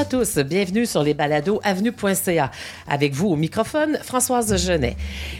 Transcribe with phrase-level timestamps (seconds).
[0.00, 2.50] à tous, bienvenue sur les balados avenue.ca.
[2.88, 4.96] Avec vous au microphone, Françoise Genet.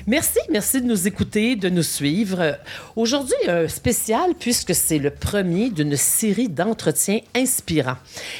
[0.06, 2.58] Merci, merci de nous écouter, de nous suivre.
[2.94, 7.96] Aujourd'hui, un spécial puisque c'est le premier d'une série d'entretiens inspirants.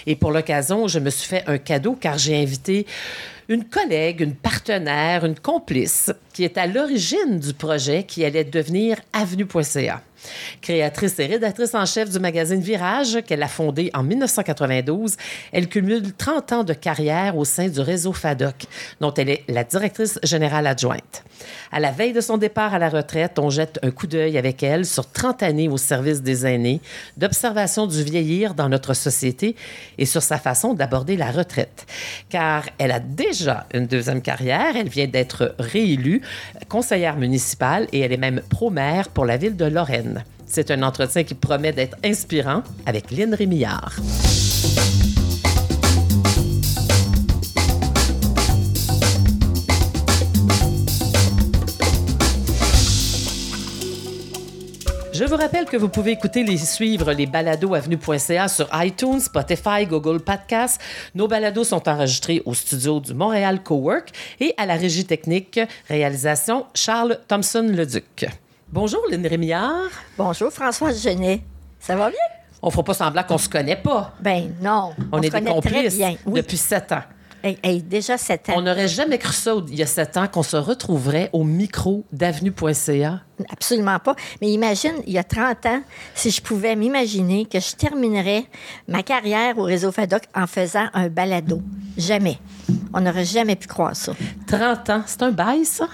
[0.07, 2.87] Et pour l'occasion, je me suis fait un cadeau car j'ai invité
[3.49, 8.99] une collègue, une partenaire, une complice qui est à l'origine du projet qui allait devenir
[9.15, 10.03] avenue.ca.
[10.61, 15.17] Créatrice et rédactrice en chef du magazine Virage, qu'elle a fondé en 1992,
[15.53, 18.67] elle cumule 30 ans de carrière au sein du réseau FADOC,
[19.01, 21.25] dont elle est la directrice générale adjointe.
[21.73, 24.63] À la veille de son départ à la retraite, on jette un coup d'œil avec
[24.63, 26.81] elle sur 30 années au service des aînés,
[27.17, 29.57] d'observation du vieillir dans notre société
[29.97, 31.87] et sur sa façon d'aborder la retraite.
[32.29, 36.23] Car elle a déjà une deuxième carrière, elle vient d'être réélue
[36.69, 40.10] conseillère municipale et elle est même pro-maire pour la ville de Lorraine.
[40.47, 44.01] C'est un entretien qui promet d'être inspirant avec Lynn Rémillard.
[55.21, 59.85] Je vous rappelle que vous pouvez écouter les suivre les balados avenue.ca sur iTunes, Spotify,
[59.87, 60.81] Google Podcasts.
[61.15, 66.65] Nos balados sont enregistrés au studio du Montréal Cowork et à la régie technique réalisation
[66.75, 68.31] Charles Thompson-Leduc.
[68.73, 69.91] Bonjour, Lynn Rémillard.
[70.17, 71.43] Bonjour, Françoise Genet.
[71.81, 72.19] Ça va bien?
[72.63, 74.15] On ne fera pas semblant qu'on se connaît pas.
[74.21, 74.93] Ben non.
[75.11, 76.15] On, On, est se des complices bien.
[76.25, 76.41] Oui.
[76.41, 77.03] depuis sept ans.
[77.43, 78.53] Hey, hey, déjà sept ans.
[78.57, 82.05] On n'aurait jamais cru ça il y a sept ans qu'on se retrouverait au micro
[82.13, 83.21] d'avenue.ca.
[83.51, 84.15] Absolument pas.
[84.41, 85.83] Mais imagine, il y a 30 ans,
[86.15, 88.45] si je pouvais m'imaginer que je terminerais
[88.87, 91.61] ma carrière au réseau FADOC en faisant un balado.
[91.97, 92.39] Jamais.
[92.95, 94.13] On n'aurait jamais pu croire ça.
[94.47, 95.89] 30 ans, c'est un bail, ça?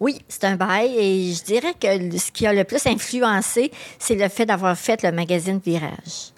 [0.00, 4.14] Oui, c'est un bail et je dirais que ce qui a le plus influencé, c'est
[4.14, 6.32] le fait d'avoir fait le magazine Virage.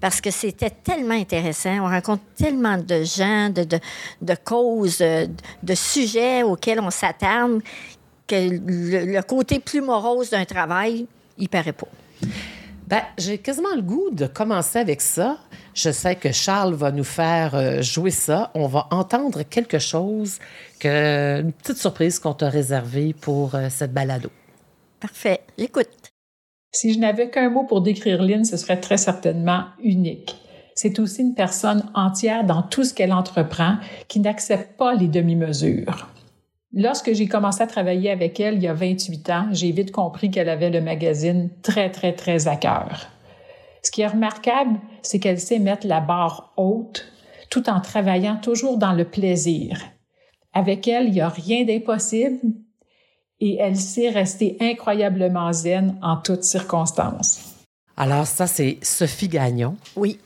[0.00, 1.78] Parce que c'était tellement intéressant.
[1.80, 5.28] On rencontre tellement de gens, de, causes, de,
[5.62, 7.62] de sujets auxquels on s'attarde
[8.26, 11.06] que le, le côté plus morose d'un travail,
[11.36, 11.88] il paraît pas.
[12.90, 15.38] Ben, j'ai quasiment le goût de commencer avec ça.
[15.74, 18.50] Je sais que Charles va nous faire euh, jouer ça.
[18.54, 20.40] On va entendre quelque chose,
[20.80, 24.28] que, une petite surprise qu'on t'a réservée pour euh, cette balado.
[24.98, 25.38] Parfait.
[25.56, 25.86] J'écoute.
[26.72, 30.34] Si je n'avais qu'un mot pour décrire Lynn, ce serait très certainement unique.
[30.74, 33.76] C'est aussi une personne entière dans tout ce qu'elle entreprend
[34.08, 36.08] qui n'accepte pas les demi-mesures.
[36.72, 40.30] Lorsque j'ai commencé à travailler avec elle il y a 28 ans, j'ai vite compris
[40.30, 43.08] qu'elle avait le magazine très, très, très à cœur.
[43.82, 47.10] Ce qui est remarquable, c'est qu'elle sait mettre la barre haute
[47.50, 49.80] tout en travaillant toujours dans le plaisir.
[50.52, 52.40] Avec elle, il n'y a rien d'impossible
[53.40, 57.56] et elle sait rester incroyablement zen en toutes circonstances.
[57.96, 59.76] Alors, ça, c'est Sophie Gagnon.
[59.96, 60.18] Oui.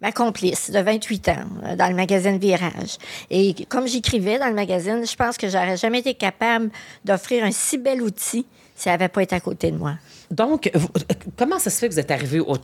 [0.00, 1.34] Ma complice de 28 ans
[1.64, 2.98] euh, dans le magazine Virage.
[3.30, 6.70] Et comme j'écrivais dans le magazine, je pense que j'aurais jamais été capable
[7.04, 8.46] d'offrir un si bel outil
[8.78, 9.94] si elle n'avait pas été à côté de moi.
[10.30, 12.54] Donc, vous- euh, comment ça se fait que vous êtes arrivé au,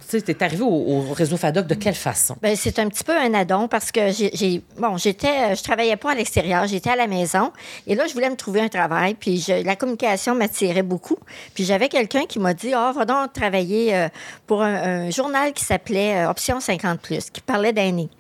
[0.41, 2.37] arrivé au, au réseau FADOC de quelle façon?
[2.43, 6.13] Ben, c'est un petit peu un addon parce que j'ai, bon, j'étais, je travaillais pas
[6.13, 7.53] à l'extérieur, j'étais à la maison
[7.87, 11.17] et là je voulais me trouver un travail puis je- la communication m'attirait beaucoup.
[11.55, 14.09] Puis j'avais quelqu'un qui m'a dit ah va donc travailler euh,
[14.47, 18.11] pour un, un journal qui s'appelait euh, Option 50 plus qui parlait d'aînés.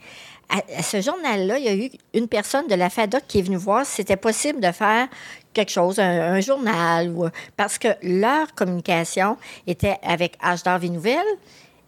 [0.50, 3.42] À, à ce journal-là, il y a eu une personne de la FADOC qui est
[3.42, 5.08] venue voir si c'était possible de faire
[5.54, 11.24] quelque chose, un, un journal, ou, parce que leur communication était avec H Vie Nouvelle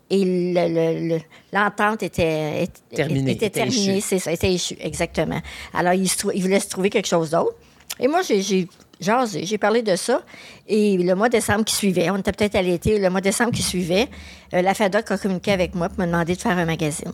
[0.09, 1.21] et le- le- le-
[1.53, 4.07] l'entente était, était, Terminée, était était terminée, échue.
[4.09, 5.41] c'est ça, était échu, exactement.
[5.75, 7.57] Alors, il, se trou- il voulait se trouver quelque chose d'autre.
[7.99, 8.69] Et moi, j'ai- j'ai
[9.01, 10.23] jasé, j'ai parlé de ça.
[10.69, 13.25] Et le mois de décembre qui suivait, on était peut-être à l'été, le mois de
[13.25, 14.09] décembre qui suivait,
[14.55, 17.13] euh, la FADOC a communiqué avec moi pour me demander de faire un magazine.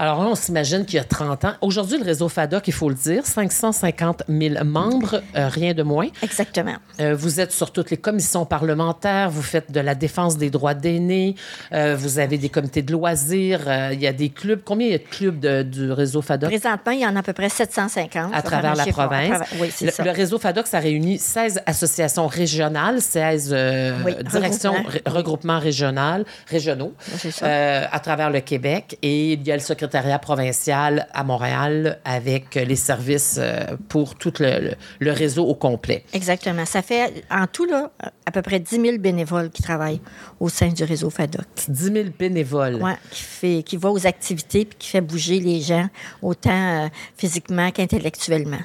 [0.00, 1.52] Alors là, on s'imagine qu'il y a 30 ans.
[1.60, 6.06] Aujourd'hui, le réseau FADOC, il faut le dire, 550 000 membres, euh, rien de moins.
[6.22, 6.76] Exactement.
[7.00, 10.74] Euh, vous êtes sur toutes les commissions parlementaires, vous faites de la défense des droits
[10.74, 11.34] d'aînés,
[11.72, 14.60] euh, vous avez des comités de loisirs, euh, il y a des clubs.
[14.64, 16.48] Combien il y a de clubs de- du réseau FADOC?
[16.50, 18.32] Présentement, il y en a à peu près 750.
[18.32, 19.42] à travers la province.
[19.60, 20.04] Oui, c'est le, ça.
[20.04, 24.90] le réseau FADOC, ça réunit 16 associations régionales, 16 euh, Oui, directions, regroupements.
[24.90, 26.94] ré- regroupements régionales, régionaux
[27.42, 28.96] à travers le Québec.
[29.02, 34.32] Et il y a le secrétariat provincial à Montréal avec les services euh, pour tout
[34.38, 36.04] le, le- le réseau au complet.
[36.12, 36.64] Exactement.
[36.66, 37.90] Ça fait en tout, là,
[38.26, 40.00] à peu près 10 000 bénévoles qui travaillent
[40.40, 41.44] au sein du réseau FADOC.
[41.68, 42.76] 10 000 bénévoles.
[42.82, 45.88] Ouais, qui, fait, qui va aux activités puis qui fait bouger les gens,
[46.22, 48.58] autant euh, physiquement qu'intellectuellement.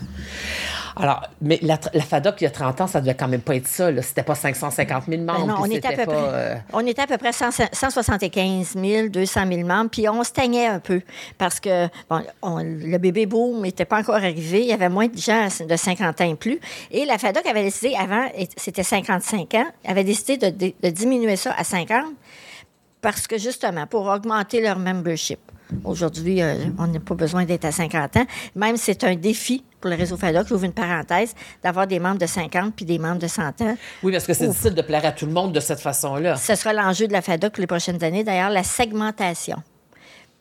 [0.95, 3.55] Alors, mais la, la, FADOC, il y a 30 ans, ça devait quand même pas
[3.55, 3.89] être ça.
[4.01, 5.39] C'était pas 550 000 membres.
[5.39, 6.55] Ben non, on était, à peu pas, près, euh...
[6.73, 10.79] on était à peu près 100, 175 000, 200 000 membres, puis on stagnait un
[10.79, 11.01] peu
[11.37, 14.61] parce que bon, on, le bébé boom n'était pas encore arrivé.
[14.61, 16.59] Il y avait moins de gens de 50 ans et plus.
[16.91, 21.35] Et la FADOC avait décidé, avant, c'était 55 ans, avait décidé de, de, de diminuer
[21.35, 22.05] ça à 50
[23.01, 25.39] parce que justement, pour augmenter leur membership.
[25.83, 28.25] Aujourd'hui, euh, on n'a pas besoin d'être à 50 ans.
[28.55, 32.25] Même c'est un défi pour le réseau FADOC, j'ouvre une parenthèse, d'avoir des membres de
[32.25, 33.75] 50 puis des membres de 100 ans.
[34.01, 36.37] Oui, parce que c'est difficile de plaire à tout le monde de cette façon-là.
[36.37, 38.23] Ce sera l'enjeu de la FADOC pour les prochaines années.
[38.23, 39.61] D'ailleurs, la segmentation.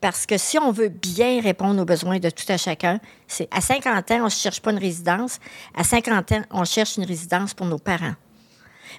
[0.00, 3.60] Parce que si on veut bien répondre aux besoins de tout à chacun, c'est à
[3.60, 5.40] 50 ans, on ne cherche pas une résidence.
[5.76, 8.14] À 50 ans, on cherche une résidence pour nos parents.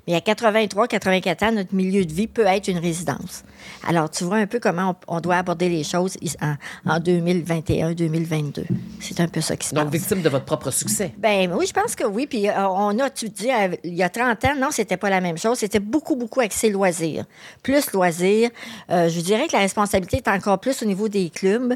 [0.07, 3.43] Mais à 83, 84 ans, notre milieu de vie peut être une résidence.
[3.87, 6.55] Alors, tu vois un peu comment on, on doit aborder les choses en,
[6.85, 8.65] en 2021, 2022.
[8.99, 9.93] C'est un peu ça qui se Donc, passe.
[9.93, 11.13] victime de votre propre succès.
[11.17, 12.27] Ben oui, je pense que oui.
[12.27, 13.49] Puis euh, on a, tu dis,
[13.83, 15.57] il y a 30 ans, non, c'était pas la même chose.
[15.59, 17.25] C'était beaucoup, beaucoup axé loisirs.
[17.61, 18.49] Plus loisirs.
[18.89, 21.73] Euh, je dirais que la responsabilité est encore plus au niveau des clubs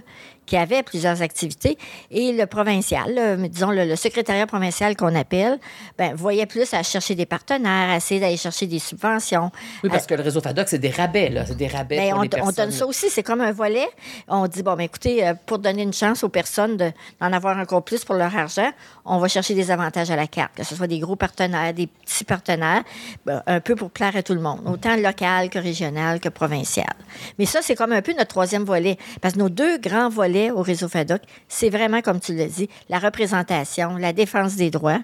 [0.47, 1.77] qui avaient plusieurs activités.
[2.09, 5.59] Et le provincial, le, disons le, le, secrétariat provincial qu'on appelle,
[5.97, 9.51] ben, voyait plus à chercher des partenaires, à essayer d'aller chercher des subventions.
[9.83, 11.45] Oui, parce que le réseau FADOC, c'est des rabais, là.
[11.45, 12.49] C'est des rabais ben, pour on, les personnes.
[12.49, 13.87] on donne ça aussi, c'est comme un volet.
[14.27, 18.05] On dit, bon, ben, écoutez, pour donner une chance aux personnes d'en avoir encore plus
[18.05, 18.71] pour leur argent,
[19.05, 21.87] on va chercher des avantages à la carte, que ce soit des gros partenaires, des
[21.87, 22.83] petits partenaires,
[23.25, 26.95] ben, un peu pour plaire à tout le monde, autant local que régional que provincial.
[27.37, 30.36] Mais ça, c'est comme un peu notre troisième volet, parce que nos deux grands volets
[30.51, 34.99] au réseau FADOC, c'est vraiment, comme tu l'as dit, la représentation, la défense des droits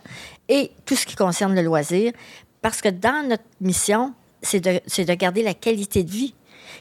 [0.50, 2.12] et tout ce qui concerne le loisir,
[2.62, 6.34] parce que dans notre mission, c'est de, de garder la qualité de vie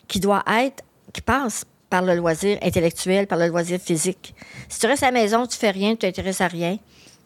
[0.08, 4.34] qui doit être, qui passe par le loisir intellectuel, par le loisir physique.
[4.68, 6.78] Si tu restes à la maison, tu fais rien, tu t'intéresses à rien,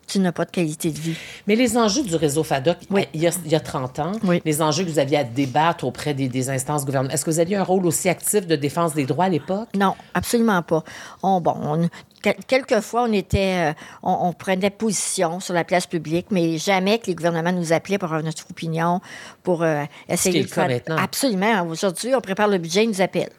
[0.07, 1.17] tu n'as pas de qualité de vie.
[1.47, 3.07] Mais les enjeux du réseau FADOC, Oui.
[3.15, 4.41] il, y a, il y a 30 ans, Oui.
[4.45, 7.41] les enjeux que vous aviez à débattre auprès des, des instances gouvernementales, est-ce que vous
[7.41, 9.69] aviez un rôle aussi actif de défense des droits à l'époque?
[9.75, 10.85] Non, absolument pas.
[11.23, 11.89] On, bon, on,
[12.23, 13.73] quel- quelquefois, on était, euh,
[14.03, 17.99] on, on prenait position sur la place publique, mais jamais que les gouvernements nous appelaient
[17.99, 19.01] pour avoir notre opinion,
[19.43, 20.97] pour euh, essayer le cas maintenant.
[20.99, 21.63] Absolument.
[21.69, 23.31] Aujourd'hui, on prépare le budget, ils nous appellent.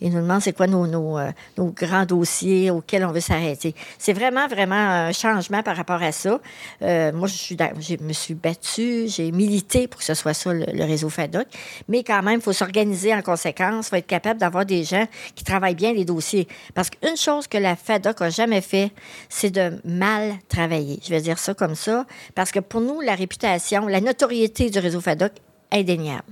[0.00, 3.74] Ils nous demandent c'est quoi euh, nos grands dossiers auxquels on veut s'arrêter?
[3.98, 6.40] C'est vraiment, vraiment un changement par rapport à ça.
[6.82, 10.84] Euh, moi, je, me suis battue, j'ai milité pour que ce soit ça, le, le
[10.84, 11.46] réseau FADOC.
[11.88, 13.86] Mais quand même, il faut s'organiser en conséquence.
[13.86, 16.48] Il faut être capable d'avoir des gens qui travaillent bien les dossiers.
[16.74, 18.92] Parce qu'une chose que la FADOC a jamais fait,
[19.28, 20.98] c'est de mal travailler.
[21.02, 22.06] Je vais dire ça comme ça.
[22.34, 25.32] Parce que pour nous, la réputation, la notoriété du réseau FADOC,
[25.72, 26.24] indéniable.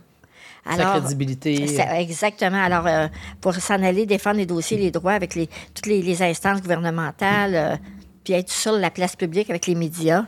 [0.76, 1.66] Sa crédibilité.
[1.68, 2.62] Ça- exactement.
[2.62, 3.08] Alors, euh,
[3.40, 7.54] pour s'en aller défendre les dossiers, les droits avec les, toutes les, les instances gouvernementales,
[7.54, 7.76] euh,
[8.24, 10.24] puis être sur la place publique avec les médias,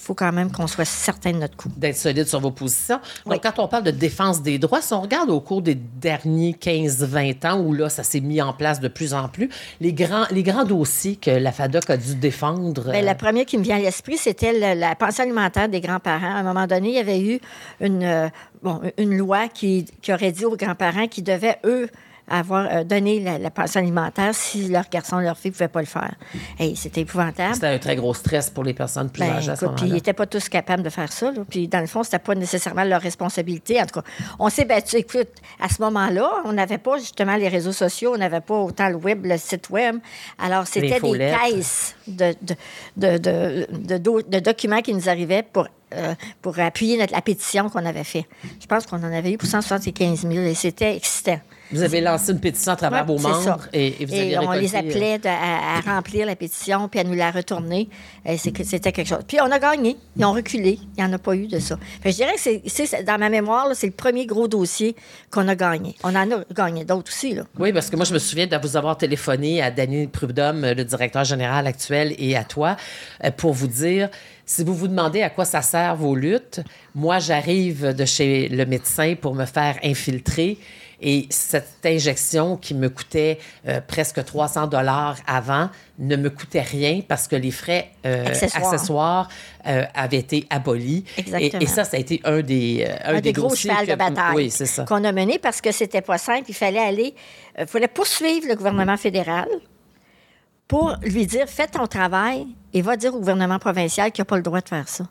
[0.00, 1.68] faut quand même qu'on soit certain de notre coup.
[1.76, 2.96] d'être solide sur vos positions.
[3.26, 3.40] Donc, Oui.
[3.42, 7.44] quand on parle de défense des droits, si on regarde au cours des derniers 15-20
[7.46, 9.50] ans, où là, ça s'est mis en place de plus en plus,
[9.80, 12.84] les grands, les grands dossiers que la FADOC a dû défendre.
[12.90, 16.34] Bien, euh, la première qui me vient à l'esprit, c'était la pension alimentaire des grands-parents.
[16.34, 17.38] À un moment donné, il y avait eu
[17.80, 18.28] une, euh,
[18.62, 21.88] bon, une loi qui, qui aurait dit aux grands-parents qu'ils devaient, eux,
[22.30, 25.80] avoir euh, donné la, la pension alimentaire si leur garçon, leur fille ne pouvaient pas
[25.80, 26.14] le faire.
[26.58, 27.54] Hey, c'était épouvantable.
[27.54, 29.92] C'était un très gros stress pour les personnes plus Ben, âgées à ce puis ils
[29.92, 31.30] n'étaient pas tous capables de faire ça.
[31.30, 31.42] là.
[31.48, 33.80] Puis dans le fond, c'était pas nécessairement leur responsabilité.
[33.80, 34.06] En tout cas,
[34.38, 34.96] on s'est battu.
[34.96, 35.28] Écoute,
[35.60, 38.96] à ce moment-là, on n'avait pas justement les réseaux sociaux, on n'avait pas autant le
[38.96, 39.96] web, le site web.
[40.38, 42.34] Alors, c'était des caisses de,
[42.96, 47.84] de, de, de documents qui nous arrivaient pour, euh, pour appuyer notre, la pétition qu'on
[47.84, 48.24] avait faite.
[48.60, 51.40] Je pense qu'on en avait eu pour 175 000 et c'était excitant.
[51.72, 54.40] Vous avez lancé une pétition à travers Ouais, vos membres et, et vous avez on
[54.48, 57.88] récolté, les euh, appelait de- à, à remplir la pétition puis à nous la retourner.
[58.26, 59.20] Et C'était quelque chose.
[59.28, 59.96] Puis on a gagné.
[60.16, 60.80] Ils ont reculé.
[60.98, 61.78] Il n'y en a pas eu de ça.
[62.02, 64.96] Fait je dirais que c'est- dans ma mémoire, c'est le premier gros dossier
[65.30, 65.94] qu'on a gagné.
[66.02, 67.34] On en a gagné d'autres aussi.
[67.34, 67.44] Là.
[67.56, 70.84] Oui, parce que moi, je me souviens de vous avoir téléphoné à Danny Prudhomme, le
[70.84, 72.76] directeur général actuel, et à toi,
[73.24, 74.08] euh, pour vous dire
[74.50, 76.60] si vous vous demandez à quoi ça sert vos luttes,
[76.96, 80.58] moi, j'arrive de chez le médecin pour me faire infiltrer.
[81.00, 83.38] Et cette injection qui me coûtait
[83.68, 88.72] euh, presque 300 dollars avant ne me coûtait rien parce que les frais euh, Accessoires.
[88.74, 89.28] accessoires,
[89.68, 91.04] euh, avaient été abolis.
[91.16, 91.62] Exactement.
[91.62, 94.52] et ça, ça a été un des, un un des, gros chevals de bataille Oui,
[94.86, 96.46] qu'on a mené parce que c'était pas simple.
[96.48, 97.14] Il fallait aller,
[97.56, 99.46] il fallait poursuivre le gouvernement fédéral
[100.70, 104.36] pour lui dire fais ton travail et va dire au gouvernement provincial qu'il n'a pas
[104.36, 105.04] le droit de faire ça.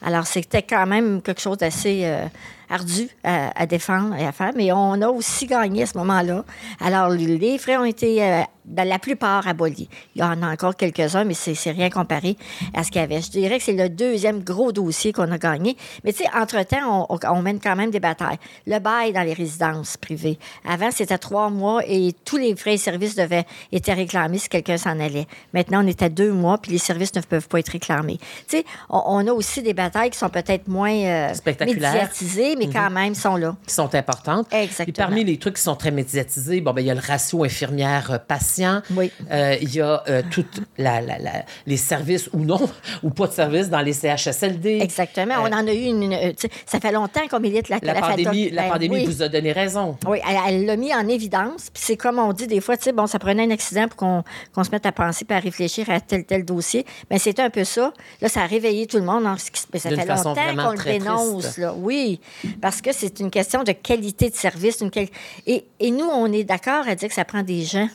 [0.00, 2.24] Alors, c'était quand même quelque chose d'assez euh,
[2.70, 6.42] ardu à, défendre et à faire, mais on a aussi gagné à ce moment-là.
[6.80, 9.88] Alors, les frais ont été euh, dans la plupart abolis.
[10.14, 12.36] Il y en a encore quelques-uns, mais c'est c'est rien comparé
[12.74, 13.20] à ce qu'il y avait.
[13.20, 15.76] Je dirais que c'est le deuxième gros dossier qu'on a gagné.
[16.04, 18.38] Mais tu sais, entre-temps, on, on mène quand même des batailles.
[18.66, 20.38] Le bail dans les résidences privées.
[20.68, 24.76] Avant, c'était trois mois et tous les frais et services devaient être réclamés si quelqu'un
[24.76, 25.26] s'en allait.
[25.54, 28.18] Maintenant, on est à deux mois, puis les services ne peuvent pas être réclamés.
[28.48, 32.68] Tu sais, on, on a aussi des batailles qui sont peut-être moins euh, médiatisées, mais
[32.68, 33.56] quand même sont là.
[33.66, 34.46] qui sont importantes.
[34.52, 34.86] Exactement.
[34.88, 37.44] Et parmi les trucs qui sont très médiatisés, bon, ben, il y a le ratio
[37.44, 38.57] infirmière-patient.
[38.94, 39.10] Oui.
[39.30, 42.60] Euh, il y a euh, toutes la- la- la- les services ou non,
[43.02, 44.78] ou pas de services dans les CHSLD.
[44.82, 45.34] Exactement.
[45.34, 46.12] Euh, on en a eu une.
[46.12, 46.32] euh,
[46.66, 49.04] ça fait longtemps qu'on milite la, La, la pandémie, la Ben pandémie oui.
[49.06, 49.96] vous a donné raison.
[50.06, 51.70] Oui, elle l'a mis en évidence.
[51.72, 53.96] Puis c'est comme on dit des fois, tu sais, bon, ça prenait un accident pour
[53.96, 54.24] qu'on
[54.54, 56.84] qu'on se mette à penser puis à réfléchir à tel tel dossier.
[57.10, 57.92] Mais c'était un peu ça.
[58.20, 59.26] Là, ça a réveillé tout le monde.
[59.26, 61.74] en ce qui se- ben, ça fait longtemps qu'on le dénonce, là.
[61.76, 62.20] Oui,
[62.60, 64.80] parce que c'est une question de qualité de service.
[64.80, 65.10] Une quali-
[65.46, 67.88] et, et nous, on est d'accord à dire que ça prend des gens.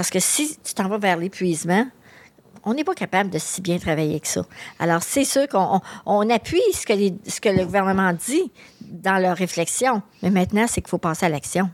[0.00, 1.86] Parce que si tu t'en vas vers l'épuisement,
[2.64, 4.46] on n'est pas capable de si bien travailler que ça.
[4.78, 6.94] Alors, c'est sûr qu'on on, on appuie ce que,
[7.28, 10.00] ce que le gouvernement dit dans leur réflexion.
[10.22, 11.68] Mais maintenant, c'est qu'il faut passer à l'action.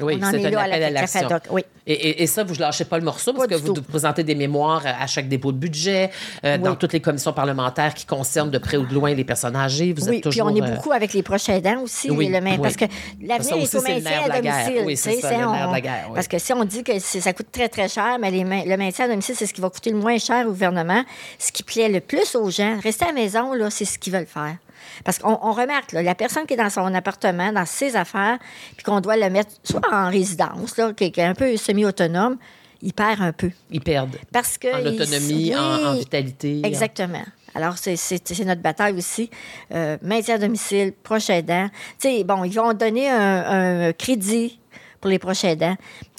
[0.00, 1.20] Oui, c'est est un là appel la à l'action.
[1.28, 1.64] FADOC, oui.
[1.86, 3.82] Et, et- et ça, vous ne lâchez pas le morceau parce Pas que vous tout.
[3.82, 6.10] présentez des mémoires à chaque dépôt de budget,
[6.44, 9.54] euh, dans toutes les commissions parlementaires qui concernent de près ou de loin les personnes
[9.54, 9.92] âgées.
[9.96, 12.76] Vous oui, êtes puis on est euh, beaucoup avec les proches aidants aussi, oui, parce
[12.76, 12.86] que
[13.22, 14.96] l'avenir est au maintien à la domicile.
[14.96, 16.10] C'est ça, le nerf de la guerre.
[16.14, 19.04] Parce que si on dit que ça coûte très, très cher, mais les le maintien
[19.04, 21.04] à domicile, c'est ce qui va coûter le moins cher au gouvernement.
[21.38, 24.12] Ce qui plaît le plus aux gens, rester à la maison, là, c'est ce qu'ils
[24.12, 24.56] veulent faire.
[25.04, 28.38] Parce qu'on on remarque, là, la personne qui est dans son appartement, dans ses affaires,
[28.76, 32.36] puis qu'on doit le mettre soit en résidence, là, qui, est un peu semi-autonome,
[32.82, 33.50] il perd un peu.
[33.70, 36.60] Ils perdent Parce que en il- autonomie, en, vitalité.
[36.64, 37.24] en- Exactement.
[37.54, 39.30] Alors, c'est- c'est c'est notre bataille aussi.
[39.72, 41.68] Euh, maintien à domicile, proche aidant.
[42.00, 44.58] Tu sais, bon, ils vont donner un, un crédit
[45.00, 45.76] pour les proches aidants.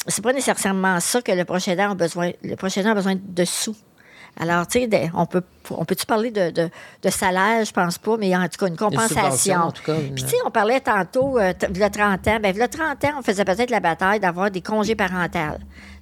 [0.07, 2.31] C'est pas nécessairement ça que le proche aidant a besoin.
[2.43, 3.75] Le proche aidant a besoin de sous.
[4.39, 6.69] Alors, tu sais, on peut, on peut-tu parler de, de,
[7.01, 7.63] de salaire?
[7.63, 9.53] Je pense pas, mais en tout cas, une compensation.
[9.67, 12.39] en tout cas, une- Puis, tu sais, on parlait tantôt, euh, t- v'là 30 ans.
[12.41, 15.57] Bien, v'là 30 ans, on faisait peut-être la bataille d'avoir des congés parentaux.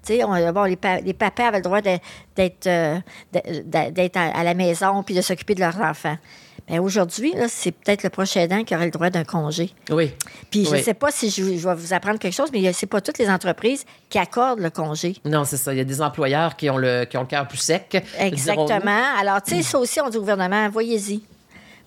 [0.06, 3.00] Tu sais, on- bon, les, pa- les papas avaient le droit d'être euh,
[3.32, 6.18] d'être à, à la maison puis de s'occuper de leurs enfants.
[6.68, 9.74] Bien, aujourd'hui, c'est peut-être le prochain aidant qui aurait le droit d'un congé.
[9.90, 10.12] Oui.
[10.50, 10.84] Puis je ne Oui.
[10.84, 13.30] sais pas si je, je vais vous apprendre quelque chose, mais c'est pas toutes les
[13.30, 15.18] entreprises qui accordent le congé.
[15.26, 15.74] Non, c'est ça.
[15.74, 18.02] Il y a des employeurs qui ont le, qui ont le cœur plus sec.
[18.18, 19.04] Exactement.
[19.20, 21.22] Alors, tu sais, ça aussi, on dit au gouvernement, voyez-y.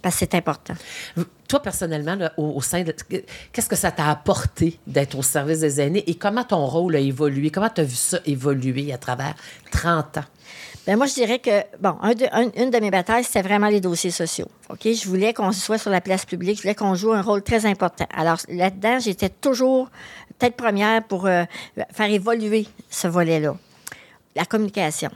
[0.03, 0.75] Parce que c'est important.
[1.49, 2.95] Toi, personnellement, là, au, au sein de.
[3.53, 6.99] Qu'est-ce que ça t'a apporté d'être au service des aînés et comment ton rôle a
[7.01, 7.51] évolué?
[7.51, 9.35] Comment tu as vu ça évoluer à travers
[9.73, 10.25] 30 ans?
[10.87, 11.51] Bien, moi, je dirais que,
[11.81, 14.47] bon, un de- un- une de mes batailles, c'était vraiment les dossiers sociaux.
[14.71, 14.83] OK?
[14.85, 16.59] Je voulais qu'on soit sur la place publique.
[16.59, 18.07] Je voulais qu'on joue un rôle très important.
[18.15, 19.91] Alors, là-dedans, j'étais toujours
[20.39, 21.43] tête première pour euh,
[21.93, 23.57] faire évoluer ce volet-là.
[24.37, 25.11] La communication.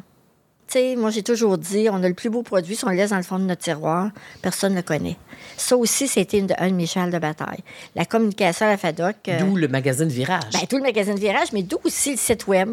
[0.66, 2.96] Tu sais, moi, j'ai toujours dit, on a le plus beau produit, si on le
[2.96, 4.10] laisse dans le fond de notre tiroir,
[4.40, 5.16] personne ne le connaît.
[5.56, 7.58] Ça aussi, c'était une de- un de mes châles de bataille.
[7.96, 9.16] La communication à la FADOC.
[9.28, 10.52] euh, D'où le magazine Virage.
[10.52, 12.68] ben, tout le magazine Virage, mais d'où aussi le site web,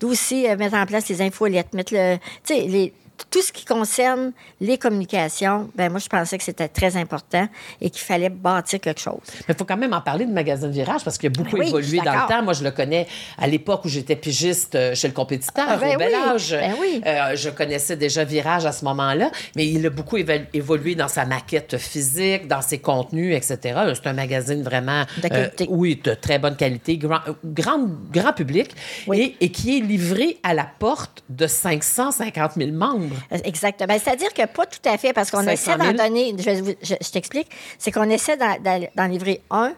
[0.00, 2.16] d'où aussi euh, mettre en place les infolettes, mettre le.
[2.50, 2.92] Les-
[3.30, 7.48] tout ce qui concerne les communications, ben moi, je pensais que c'était très important
[7.80, 9.20] et qu'il fallait bâtir quelque chose.
[9.48, 11.62] Mais il faut quand même en parler de Magazine Virage parce qu'il a beaucoup Ben
[11.62, 12.42] oui, évolué dans le temps.
[12.42, 13.06] Moi, je le connais
[13.38, 16.50] à l'époque où j'étais pigiste euh, chez le compétiteur, Ah, ben au bel oui, âge.
[16.50, 17.02] ben oui.
[17.06, 21.24] Euh, je connaissais déjà Virage à ce moment-là, mais il a beaucoup évolué dans sa
[21.24, 23.58] maquette physique, dans ses contenus, etc.
[23.94, 25.04] C'est un magazine vraiment...
[25.22, 25.64] De qualité.
[25.64, 27.80] euh, oui, de très bonne qualité, grand, euh, grand,
[28.12, 28.70] grand public,
[29.12, 33.03] et qui est livré à la porte de 550 000 membres.
[33.44, 33.88] Exactement.
[33.88, 35.92] Ben, C'est-à-dire que pas tout à fait, parce qu'on 500 essaie 000.
[35.92, 36.34] d'en donner.
[36.38, 37.48] Je, je- je t'explique.
[37.78, 39.72] C'est qu'on essaie d'en livrer un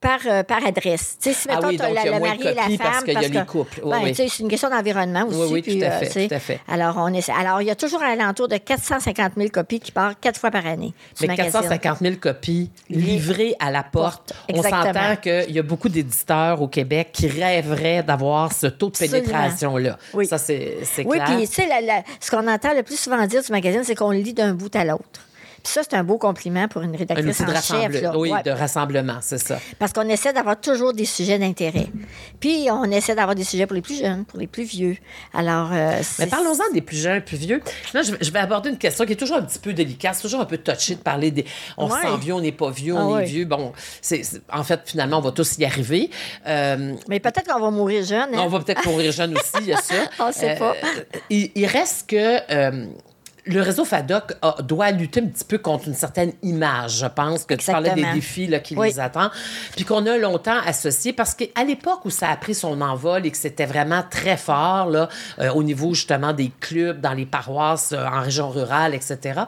[0.00, 1.16] par, euh, par adresse.
[1.20, 2.76] Tu sais, si, Ah mettons, oui, donc la, le mari et la femme.
[2.78, 3.80] parce qu'il y a les couples.
[3.82, 4.12] Oui, ben, oui.
[4.14, 5.36] C'est une question d'environnement aussi.
[5.38, 6.60] Oui, oui, tout puis, à euh, fait, tout à fait.
[6.68, 7.32] Alors, on essaie.
[7.32, 10.52] Alors, il y a toujours un alentour de 450 000 copies qui partent quatre fois
[10.52, 10.94] par année.
[11.20, 11.52] Mais magazine.
[11.52, 14.32] 450 000 copies livrées à la porte.
[14.52, 18.96] On s'entend qu'il y a beaucoup d'éditeurs au Québec qui rêveraient d'avoir ce taux de
[18.98, 19.98] pénétration-là.
[20.14, 20.26] Oui.
[20.26, 21.36] Ça, c'est c'est Oui, clair.
[21.36, 23.94] puis tu sais, la- la- ce qu'on entend le plus souvent dire du magazine, c'est
[23.94, 25.02] qu'on le lit d'un bout à l'autre.
[25.62, 28.02] Puis ça, c'est un beau compliment pour une Un rédactrice de, en chef.
[28.02, 28.16] là.
[28.16, 28.42] oui, Ouais.
[28.42, 29.58] de rassemblement, c'est ça.
[29.78, 31.88] Parce qu'on essaie d'avoir toujours des sujets d'intérêt.
[32.40, 34.96] Puis on essaie d'avoir des sujets pour les plus jeunes, pour les plus vieux.
[35.34, 37.60] Alors, euh, Mais parlons-en des plus jeunes, plus vieux.
[37.94, 40.14] Là, je, vais aborder une question qui est toujours un petit peu délicate.
[40.14, 41.44] C'est toujours un peu touché de parler des.
[41.76, 41.96] On Ouais.
[42.00, 43.24] se sent vieux, on n'est pas vieux, Ah on est ouais.
[43.24, 43.44] vieux.
[43.44, 44.22] Bon, c'est
[44.52, 46.10] en fait, finalement, on va tous y arriver.
[46.46, 48.34] Euh, Mais peut-être qu'on va mourir jeune.
[48.34, 48.38] hein?
[48.40, 49.94] On va peut-être mourir jeune aussi, il y a ça.
[50.20, 50.74] On sait pas.
[51.30, 52.86] il, il reste que euh,
[53.48, 57.44] le réseau FADOC a- doit lutter un petit peu contre une certaine image, je pense,
[57.44, 58.88] que tu parlais des défis là, qui Oui.
[58.88, 59.30] les attendent,
[59.74, 63.30] puis qu'on a longtemps associé, parce qu'à l'époque où ça a pris son envol et
[63.30, 67.92] que c'était vraiment très fort là, euh, au niveau justement des clubs, dans les paroisses,
[67.92, 69.40] euh, en région rurale, etc.,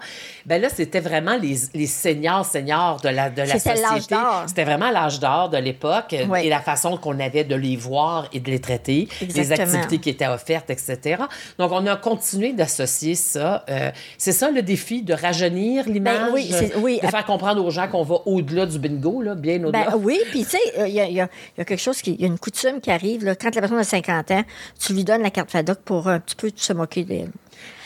[0.47, 4.14] ben là, c'était vraiment les, les seniors, seniors de la, de la C'était l'âge société.
[4.14, 4.45] d'or.
[4.47, 6.40] C'était vraiment l'âge d'or de l'époque euh, Oui.
[6.45, 10.11] et la façon qu'on avait de les voir et de les traiter, les activités qui
[10.11, 11.23] étaient offertes, etc.
[11.59, 13.64] Donc, on a continué d'associer ça.
[13.69, 17.01] Euh, c'est ça le défi, de rajeunir l'image, Ben oui, c'est- oui.
[17.03, 19.91] de faire comprendre aux gens qu'on va au-delà du bingo, là, bien au-delà.
[19.91, 21.81] Ben oui, puis tu sais, il y, a- il y a il y a quelque
[21.81, 22.13] chose qui.
[22.15, 24.45] Il y a une coutume qui arrive, là, quand la personne a 50 ans,
[24.79, 27.31] tu lui donnes la carte FADOC pour un petit peu se moquer d'elle.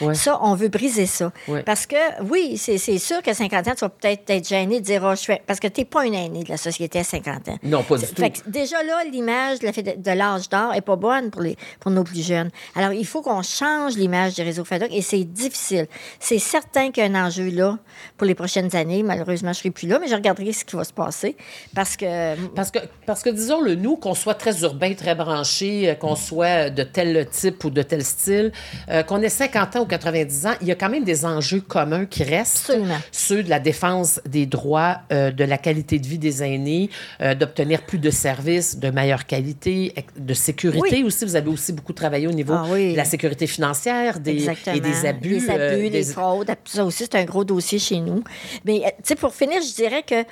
[0.01, 0.15] Ouais.
[0.15, 1.33] Ça, on veut briser ça.
[1.49, 1.63] Ouais.
[1.63, 5.03] Parce que, oui, c'est sûr qu'à 50 ans, tu vas peut-être être gêné de dire,
[5.05, 5.43] oh, je fais.
[5.47, 7.59] Parce que tu n'es pas une aînée de la société à 50 ans.
[7.63, 8.43] Non, pas du Fait tout.
[8.43, 12.27] que déjà là, l'image de l'âge d'or n'est pas bonne pour, les, pour nos plus
[12.27, 12.51] jeunes.
[12.75, 15.87] Alors, il faut qu'on change l'image du réseau FADOC et c'est difficile.
[16.19, 17.79] C'est certain qu'il y a un enjeu là
[18.17, 19.03] pour les prochaines années.
[19.03, 21.37] Malheureusement, je ne serai plus là, mais je regarderai ce qui va se passer.
[21.75, 25.95] Parce que Parce que, parce que disons-le, nous, qu'on soit très urbain, très branché, euh,
[25.95, 28.53] qu'on soit de tel type ou de tel style,
[28.91, 31.61] euh, qu'on ait 50 ans ou 90 ans, il y a quand même des enjeux
[31.61, 32.71] communs qui restent.
[32.71, 32.99] Absolument.
[33.13, 36.91] Ceux de la défense des droits, euh, de la qualité de vie des aînés,
[37.21, 41.03] euh, d'obtenir plus de services de meilleure qualité, de sécurité Oui.
[41.05, 41.25] aussi.
[41.25, 42.93] Vous avez aussi beaucoup travaillé au niveau Ah oui.
[42.93, 44.77] de la sécurité financière des, Exactement.
[44.77, 45.29] et des abus.
[45.31, 46.51] Les abus, euh, les des- fraudes.
[46.65, 48.23] Ça aussi, c'est un gros dossier chez nous.
[48.65, 50.25] Mais, euh, tu sais, pour finir, je dirais que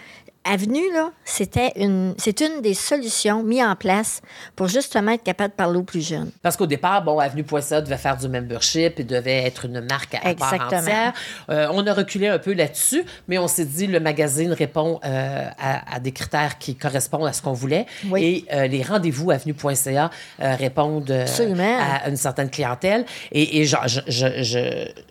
[0.45, 4.23] Avenue, là, c'était une, c'est une des solutions mises en place
[4.57, 6.33] pour justement être capable de parler aux plus jeunes.
[6.43, 10.35] Parce qu'au départ, bon, Avenue.ca devait faire du membership et devait être une marque à
[10.35, 10.81] part Exactement.
[10.81, 11.13] entière.
[11.49, 15.49] Euh, on a reculé un peu là-dessus, mais on s'est dit le magazine répond euh,
[15.59, 17.87] à, à des critères qui correspondent à ce qu'on voulait.
[18.09, 18.45] Oui.
[18.51, 23.05] Et euh, les rendez-vous Avenue.ca répondent à une certaine clientèle.
[23.31, 23.65] Et,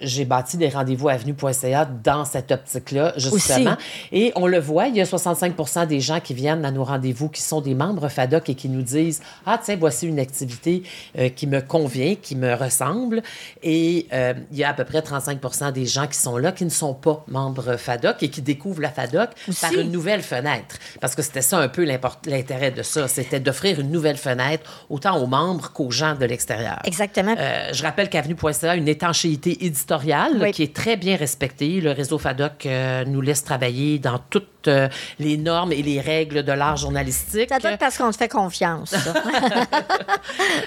[0.02, 3.78] j'ai bâti des rendez-vous Avenue.ca dans cette optique-là, justement.
[4.12, 7.30] Et on le voit, il y a 65 des gens qui viennent à nos rendez-vous
[7.30, 10.84] qui sont des membres FADOC et qui nous disent Ah, tiens, voici une activité
[11.18, 13.22] euh, qui me convient, qui me ressemble.
[13.64, 16.66] Et euh, il y a à peu près 35 des gens qui sont là qui
[16.66, 19.62] ne sont pas membres FADOC et qui découvrent la FADOC Aussi.
[19.62, 20.78] par une nouvelle fenêtre.
[21.00, 25.18] Parce que c'était ça un peu l'intérêt de ça c'était d'offrir une nouvelle fenêtre autant
[25.22, 26.80] aux membres qu'aux gens de l'extérieur.
[26.86, 27.36] Exactement.
[27.38, 30.52] Euh, je rappelle qu'Avenue.ca a une étanchéité éditoriale Oui.
[30.52, 31.82] qui est très bien respectée.
[31.82, 32.68] Le réseau FADOC
[33.08, 34.20] nous laisse travailler dans
[34.62, 34.88] toutes euh,
[35.20, 37.50] les normes et les règles de l'art journalistique.
[37.50, 38.94] Ça doit être parce qu'on te fait confiance.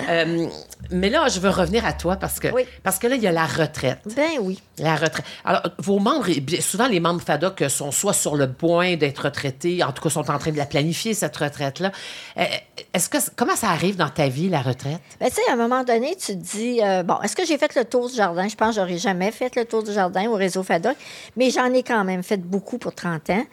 [0.09, 0.46] Euh,
[0.90, 2.64] mais là, je veux revenir à toi parce que, Oui.
[2.83, 4.00] parce que là, il y a la retraite.
[4.16, 4.61] ben oui.
[4.78, 5.24] La retraite.
[5.44, 6.26] Alors, vos membres,
[6.61, 10.30] souvent les membres FADOC sont soit sur le point d'être retraités, en tout cas sont
[10.30, 11.90] en train de la planifier, cette retraite-là.
[12.38, 12.44] Euh,
[12.92, 15.00] Est-ce que, comment ça arrive dans ta vie, la retraite?
[15.20, 17.57] Ben, tu sais, à un moment donné, tu te dis, euh, bon, est-ce que j'ai
[17.59, 18.46] fait le tour du jardin?
[18.48, 20.96] Je pense que j'aurais jamais fait le tour du jardin au réseau FADOC,
[21.37, 23.44] mais j'en ai quand même fait beaucoup pour 30 ans.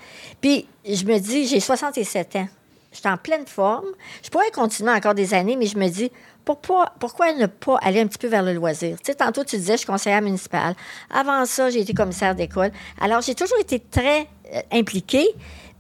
[0.42, 2.48] Puis, je me dis, j'ai 67 ans.
[2.92, 3.86] Je suis en pleine forme.
[4.24, 6.12] Je pourrais continuer encore des années, mais je me dis,
[6.44, 8.98] pourquoi, pourquoi ne pas aller un petit peu vers le loisir?
[8.98, 10.76] Tu sais, tantôt, tu disais, je suis conseillère municipale.
[11.10, 12.72] Avant ça, j'ai été commissaire d'école.
[13.00, 15.28] Alors, j'ai toujours été très euh, impliquée,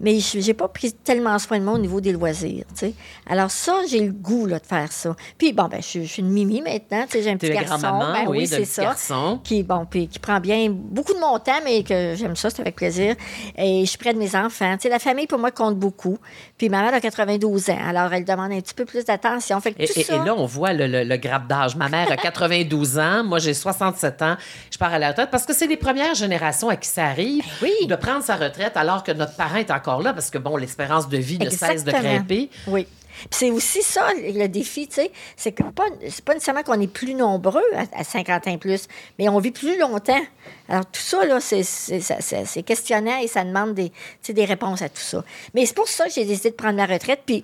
[0.01, 2.65] mais je n'ai pas pris tellement soin de moi au niveau des loisirs.
[2.73, 2.93] tu sais.
[3.29, 5.15] Alors, ça, j'ai le goût là, de faire ça.
[5.37, 7.03] Puis, bon, ben, je, je suis une mimi maintenant.
[7.05, 7.77] tu sais, J'ai un petit garçon.
[7.81, 8.83] Ben oui, oui, c'est ça.
[8.83, 9.39] garçon.
[9.43, 12.61] Qui, bon, puis qui prend bien beaucoup de mon temps, mais que j'aime ça, c'est
[12.61, 13.15] avec plaisir.
[13.57, 14.73] Et je suis près de mes enfants.
[14.77, 16.17] Tu sais, la famille, pour moi, compte beaucoup.
[16.57, 17.77] Puis ma mère a 92 ans.
[17.87, 19.59] Alors, elle demande un petit peu plus d'attention.
[19.61, 20.15] Fait que Et, tout et- ça...
[20.15, 21.75] et là, on voit le, le, le grappe d'âge.
[21.75, 24.35] Ma mère a 92 ans, moi j'ai 67 ans.
[24.71, 27.43] Je pars à la retraite parce que c'est les premières générations à qui ça arrive
[27.61, 27.87] Ben oui.
[27.87, 31.09] de prendre sa retraite alors que notre parent est encore là parce que, bon, l'espérance
[31.09, 32.13] de vie ne cesse de Exactement.
[32.13, 32.49] grimper.
[32.67, 32.87] Oui.
[33.29, 36.79] Puis c'est aussi ça, le défi, tu sais, c'est que pas, c'est pas nécessairement qu'on
[36.79, 38.87] est plus nombreux à, à 50 ans plus,
[39.19, 40.21] mais on vit plus longtemps.
[40.69, 44.81] Alors, tout ça, là, c'est, c'est, questionnant et ça demande des, tu sais, des réponses
[44.81, 45.23] à tout ça.
[45.53, 47.21] Mais c'est pour ça que j'ai décidé de prendre ma retraite.
[47.25, 47.43] Puis,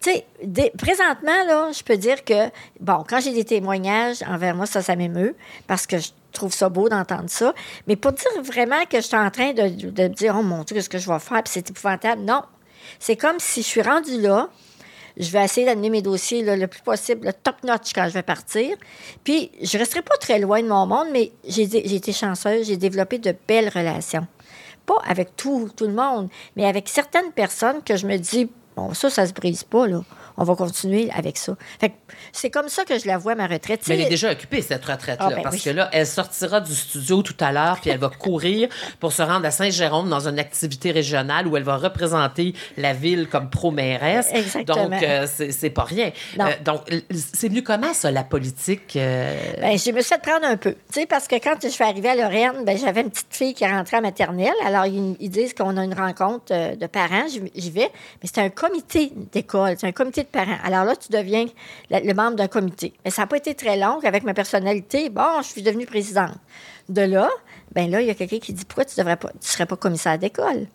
[0.00, 0.26] tu sais,
[0.76, 4.96] présentement, là, je peux dire que, bon, quand j'ai des témoignages envers moi, ça, ça
[4.96, 7.54] m'émeut parce que je trouve ça beau d'entendre ça.
[7.86, 10.76] Mais pour dire vraiment que je suis en train de, de dire, oh mon Dieu,
[10.76, 12.22] qu'est-ce que je vais faire, puis c'est épouvantable.
[12.22, 12.42] Non.
[12.98, 14.48] C'est comme si je suis rendue là,
[15.16, 18.22] je vais essayer d'amener mes dossiers le plus possible, le top notch quand je vais
[18.22, 18.76] partir.
[19.22, 21.62] Puis, je ne resterai pas très loin de mon monde, mais j'ai
[21.94, 24.26] été chanceuse, j'ai développé de belles relations.
[24.86, 28.92] Pas avec tout, tout le monde, mais avec certaines personnes que je me dis, bon,
[28.92, 30.02] ça, ça se brise pas, là.
[30.36, 31.56] On va continuer avec ça.
[31.80, 31.94] Fait que
[32.32, 33.82] c'est comme ça que je la vois, ma retraite.
[33.88, 35.62] Mais elle est déjà occupée, cette retraite-là, Ah, ben parce oui.
[35.62, 38.68] que là, elle sortira du studio tout à l'heure, puis elle va courir
[39.00, 43.28] pour se rendre à Saint-Jérôme dans une activité régionale où elle va représenter la ville
[43.28, 44.28] comme pro-mairesse.
[44.32, 44.88] Exactement.
[44.88, 46.10] Donc, euh, c'est pas rien.
[46.40, 46.80] Euh, donc,
[47.32, 48.96] c'est venu comment, ça, la politique?
[48.96, 50.72] euh, Ben, je me suis fait prendre un peu.
[50.92, 53.54] Tu sais, parce que quand je suis arrivée à Lorraine, ben, j'avais une petite fille
[53.54, 54.52] qui rentrait à maternelle.
[54.64, 57.26] Alors, ils, ils disent qu'on a une rencontre de parents.
[57.28, 57.90] J'y j'y vais.
[58.22, 59.76] Mais c'est un comité d'école.
[59.78, 60.58] C'est un comité de parents.
[60.64, 61.46] Alors là, tu deviens
[61.90, 62.92] le membre d'un comité.
[63.04, 64.00] Mais ça n'a pas été très long.
[64.04, 66.34] Avec ma personnalité, bon, je suis devenue présidente.
[66.88, 67.30] De là,
[67.72, 69.04] ben là, il y a quelqu'un qui dit Pourquoi tu ne
[69.40, 70.66] serais pas commissaire d'école?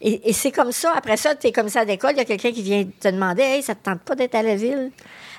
[0.00, 0.92] Et, et c'est comme ça.
[0.96, 3.62] Après ça, tu es commissaire d'école, il y a quelqu'un qui vient te demander Hey,
[3.62, 4.90] ça ne te tente pas d'être à la ville?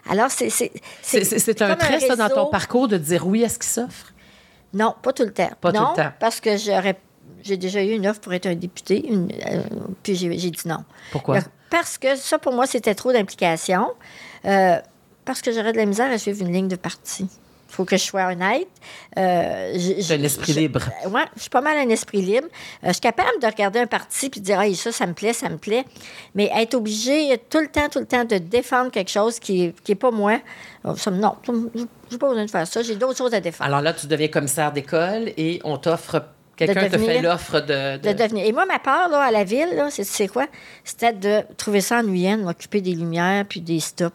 [0.10, 0.50] Alors, c'est.
[1.02, 4.14] C'est un trait, ça, dans ton parcours, de dire oui à ce qui s'offre?
[4.74, 5.50] Non, pas tout le temps.
[5.62, 6.12] Pas tout le temps.
[6.20, 6.98] parce que j'aurais,
[7.44, 9.62] j'ai déjà eu une offre pour être un député, une- euh,
[10.02, 10.84] puis j'ai dit non.
[11.12, 11.36] Pourquoi?
[11.74, 13.88] Parce que ça, pour moi, c'était trop d'implication.
[14.46, 14.76] Euh,
[15.26, 17.24] parce que j'aurais de la misère à suivre une ligne de parti.
[17.70, 18.68] Il faut que je sois honnête.
[19.18, 20.82] Euh, j- T'as j- l'esprit je- libre.
[21.08, 22.46] Oui, je suis pas mal un esprit libre.
[22.84, 25.14] Euh, je suis capable de regarder un parti puis de dire, hey, ça, ça me
[25.14, 25.84] plaît, ça me plaît.
[26.36, 29.74] Mais être obligé tout le temps, tout le temps de défendre quelque chose qui n'est
[29.84, 30.40] qui est pas moi,
[30.98, 31.72] ça non, me-
[32.12, 32.84] j'ai pas besoin de faire ça.
[32.84, 33.68] J'ai d'autres choses à défendre.
[33.70, 36.22] Alors là, tu deviens commissaire d'école et on t'offre...
[36.66, 37.98] Quelqu'un te fait l'offre de...
[37.98, 38.46] de devenir.
[38.46, 40.48] Et moi, ma part là, à la ville, là, c'est, tu sais quoi?
[40.84, 44.14] C'était de trouver ça ennuyant, de m'occuper des lumières puis des stops.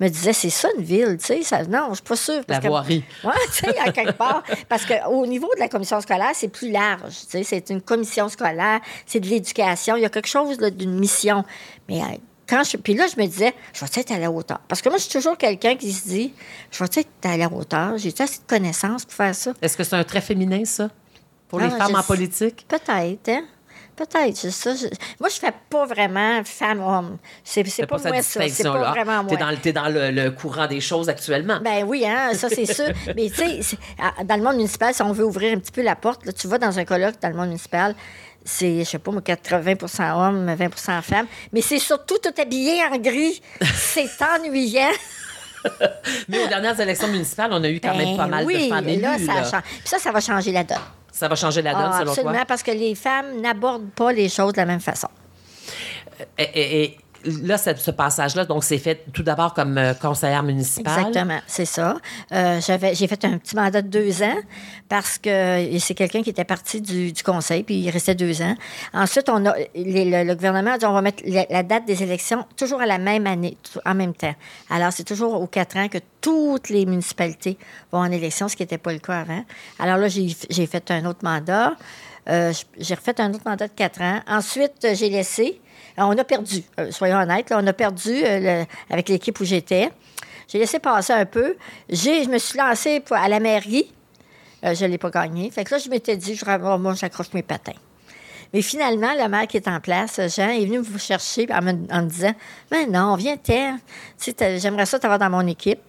[0.00, 1.42] Je me disais, c'est ça une ville, tu sais?
[1.42, 2.42] Ça, non, je suis pas sûre.
[2.48, 3.04] La que- voirie.
[3.24, 4.42] Oui, tu sais, à quelque part.
[4.68, 7.12] Parce qu'au niveau de la commission scolaire, c'est plus large.
[7.30, 9.96] Tu sais, c'est une commission scolaire, c'est de l'éducation.
[9.96, 11.44] Il y a quelque chose là, d'une mission.
[11.88, 12.06] Mais euh,
[12.48, 12.76] quand je.
[12.76, 14.58] Puis là, je me disais, je vais être à la hauteur?
[14.66, 16.34] Parce que moi, je suis toujours quelqu'un qui se dit,
[16.72, 17.96] je vais être à la hauteur?
[17.96, 19.52] J'ai assez de connaissances pour faire ça?
[19.62, 20.88] Est-ce que c'est un trait féminin, ça?
[21.48, 22.66] Pour les Non, femmes en politique?
[22.68, 23.42] Peut-être, hein?
[23.96, 24.74] Peut-être, c'est ça.
[24.74, 24.86] je-
[25.20, 27.18] Moi, je fais pas vraiment femme-homme.
[27.44, 28.40] C'est, pas, moi, ça.
[28.48, 29.26] C'est pas vraiment moi.
[29.28, 31.60] T'es dans, le- t'es dans le, le courant des choses actuellement.
[31.62, 32.88] Ben oui, hein, ça c'est sûr.
[33.14, 33.76] Mais tu sais,
[34.24, 36.48] dans le monde municipal, si on veut ouvrir un petit peu la porte, là, tu
[36.48, 37.94] vas dans un colloque dans le monde municipal,
[38.44, 41.26] c'est, je sais pas, moi, 80% hommes, 20% femmes.
[41.52, 43.40] Mais c'est surtout tout habillé en gris.
[43.76, 44.08] C'est
[44.40, 44.90] ennuyant.
[46.28, 48.74] Mais aux dernières élections municipales, on a eu quand même Ben pas mal oui, de
[48.74, 49.00] femmes élues.
[49.02, 49.62] là, ça, là.
[49.62, 50.78] Puis ça, ça va changer la donne.
[51.16, 52.44] Ça va changer la donne, Ah, selon absolument, toi?
[52.44, 55.06] parce que les femmes n'abordent pas les choses de la même façon.
[56.36, 56.98] Et- et
[57.42, 61.06] là, ce, passage-là, donc, c'est fait tout d'abord comme euh, conseillère municipale.
[61.06, 61.96] Exactement, c'est ça.
[62.32, 64.36] Euh, j'avais, j'ai fait un petit mandat de deux ans
[64.88, 68.54] parce que et c'est quelqu'un qui était parti du, conseil, puis il restait deux ans.
[68.92, 72.80] Ensuite, on a, le, gouvernement a dit on va mettre la, date des élections toujours
[72.80, 74.34] à la même année, en même temps.
[74.70, 77.58] Alors, c'est toujours aux quatre ans que toutes les municipalités
[77.92, 79.44] vont en élection, ce qui n'était pas le cas avant.
[79.78, 81.74] Alors là, j'ai, fait un autre mandat.
[82.28, 84.20] Euh, j'ai refait un autre mandat de quatre ans.
[84.26, 85.60] Ensuite, euh, j'ai laissé.
[85.96, 89.90] On a perdu, euh, soyons honnêtes, on a perdu euh, avec l'équipe où j'étais.
[90.48, 91.56] J'ai laissé passer un peu.
[91.88, 93.92] Je me suis lancée à la mairie.
[94.64, 95.50] Euh, je ne l'ai pas gagné.
[95.50, 97.72] Fait que là, je m'étais dit, je, moi, j'accroche mes patins.
[98.52, 102.02] Mais finalement, le maire qui est en place, Jean, est venu me chercher en me,
[102.06, 102.34] disant
[102.70, 103.76] Mais non, viens t'en.
[103.76, 103.80] Tu
[104.16, 105.80] sais, t'as- j'aimerais ça t'avoir dans mon équipe.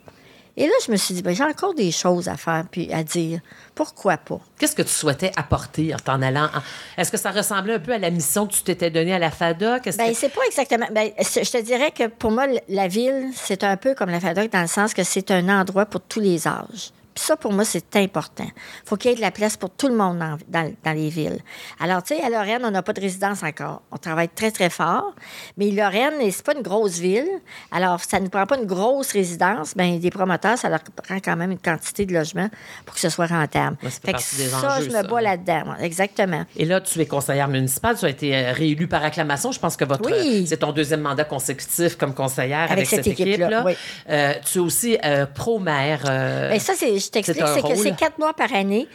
[0.58, 3.04] Et là, je me suis dit, ben, j'ai encore des choses à faire puis à
[3.04, 3.42] dire.
[3.76, 4.40] Pourquoi pas?
[4.58, 6.46] Qu'est-ce que tu souhaitais apporter en t'en allant?
[6.46, 6.62] en-
[7.02, 9.32] Est-ce que ça ressemblait un peu à la mission que tu t'étais donnée à la
[9.32, 9.82] FADA?
[9.82, 10.88] Qu'est-ce Ben, que- c'est pas exactement.
[10.94, 14.22] Ben, je je te dirais que pour moi, la ville, c'est un peu comme la
[14.22, 16.92] FADOC dans le sens que c'est un endroit pour tous les âges.
[17.16, 18.46] Puis ça, pour moi, c'est important.
[18.84, 21.08] faut qu'il y ait de la place pour tout le monde dans, dans- dans les
[21.10, 21.40] villes.
[21.80, 23.82] Alors, tu sais, à Lorraine, on n'a pas de résidence encore.
[23.92, 25.14] On travaille très, très fort.
[25.58, 27.28] Mais Lorraine, c'est pas une grosse ville.
[27.72, 29.76] Alors, ça ne prend pas une grosse résidence.
[29.78, 32.50] Bien, des promoteurs, ça leur prend quand même une quantité de logements
[32.86, 33.78] pour que ce soit rentable.
[33.82, 35.76] Ouais, ça fait fait que partie des ça, enjeux, je me bats là-dedans.
[35.80, 36.44] Exactement.
[36.58, 39.54] Et là, tu es conseillère municipale, tu as été euh, réélue par acclamation.
[39.54, 40.46] Je pense que votre Oui.
[40.48, 43.64] c'est ton deuxième mandat consécutif comme conseillère avec, Avec cette équipe-là, équipe-là.
[43.66, 43.74] oui.
[44.10, 46.02] Euh, tu es aussi euh, pro-maire.
[46.10, 48.88] euh, Bien, ça, c'est, je t'explique, c'est que c'est quatre mois par année.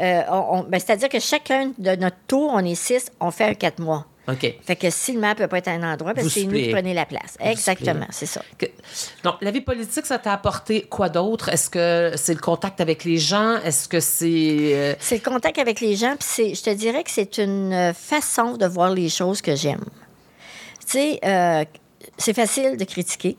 [0.00, 0.22] Euh,
[0.68, 4.06] ben, c'est-à-dire que chacun de notre tour, on est six, on fait un quatre mois.
[4.28, 4.54] OK.
[4.62, 6.52] Fait que si le maire ne peut pas être à un endroit, ben, c'est nous
[6.52, 7.36] qui prenez la place.
[7.40, 8.42] Vous Exactement, c'est ça.
[8.58, 8.66] Que-
[9.24, 11.48] Donc, la vie politique, ça t'a apporté quoi d'autre?
[11.48, 13.56] Est-ce que c'est le contact avec les gens?
[13.64, 14.26] Est-ce que c'est...
[14.28, 17.72] euh, C'est le contact avec les gens, puis c'est- je te dirais que c'est une
[17.72, 19.84] euh, façon de voir les choses que j'aime.
[20.86, 21.64] Tu sais, euh,
[22.18, 23.36] c'est facile de critiquer.